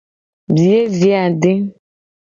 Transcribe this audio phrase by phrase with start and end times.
[0.53, 1.53] Biye je ade.